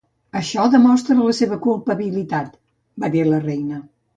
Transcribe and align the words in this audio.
"Això 0.37 0.63
demostra 0.75 1.17
la 1.19 1.35
seva 1.41 1.59
culpabilitat", 1.67 2.59
va 3.05 3.15
dir 3.19 3.25
la 3.31 3.47
reina. 3.49 3.83